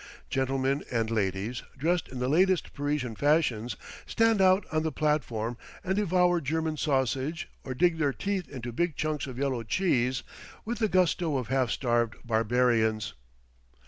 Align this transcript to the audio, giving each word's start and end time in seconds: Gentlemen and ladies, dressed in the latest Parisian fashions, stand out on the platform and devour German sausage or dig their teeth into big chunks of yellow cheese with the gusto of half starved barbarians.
Gentlemen 0.31 0.83
and 0.91 1.11
ladies, 1.11 1.61
dressed 1.77 2.07
in 2.07 2.17
the 2.17 2.27
latest 2.27 2.73
Parisian 2.73 3.13
fashions, 3.15 3.75
stand 4.07 4.41
out 4.41 4.65
on 4.71 4.81
the 4.81 4.91
platform 4.91 5.57
and 5.83 5.95
devour 5.95 6.41
German 6.41 6.75
sausage 6.75 7.47
or 7.63 7.75
dig 7.75 7.99
their 7.99 8.11
teeth 8.11 8.49
into 8.49 8.71
big 8.71 8.95
chunks 8.95 9.27
of 9.27 9.37
yellow 9.37 9.61
cheese 9.61 10.23
with 10.65 10.79
the 10.79 10.87
gusto 10.89 11.37
of 11.37 11.49
half 11.49 11.69
starved 11.69 12.15
barbarians. 12.25 13.13